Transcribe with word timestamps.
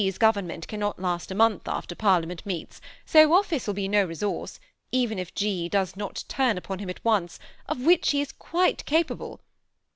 's 0.03 0.17
government 0.17 0.67
cannot 0.67 0.97
last 0.99 1.29
a 1.29 1.35
month 1.35 1.67
after 1.67 1.93
Parliament 1.93 2.43
meets, 2.43 2.81
so 3.05 3.33
office 3.35 3.67
will 3.67 3.73
be 3.75 3.87
no 3.87 4.03
resource, 4.03 4.59
even 4.91 5.19
if 5.19 5.31
G. 5.35 5.69
does 5.69 5.95
not 5.95 6.23
turn 6.27 6.57
upon 6.57 6.79
him 6.79 6.89
at 6.89 7.05
once, 7.05 7.37
of 7.67 7.85
which 7.85 8.09
he 8.09 8.19
is 8.19 8.31
quite 8.31 8.83
capable. 8.85 9.41